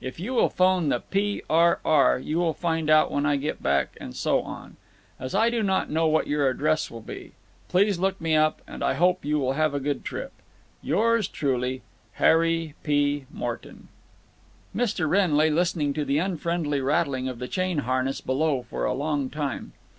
[0.00, 1.42] If you will phone the P.
[1.50, 1.80] R.
[1.84, 2.18] R.
[2.18, 4.78] you can find out when I get back & so on.
[5.20, 7.32] As I do not know what your address will be.
[7.68, 10.32] Please look me up & I hope you will have a good trip.
[10.80, 11.82] Yours truly,
[12.14, 13.26] HARRY P.
[13.30, 13.88] MORTON.
[14.74, 15.06] Mr.
[15.10, 19.28] Wrenn lay listening to the unfriendly rattling of the chain harness below for a long
[19.28, 19.74] time.